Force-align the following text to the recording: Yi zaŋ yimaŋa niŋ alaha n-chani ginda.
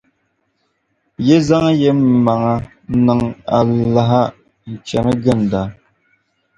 Yi 1.25 1.37
zaŋ 1.47 1.65
yimaŋa 1.81 2.53
niŋ 3.05 3.21
alaha 3.57 4.21
n-chani 4.71 5.13
ginda. 5.23 5.61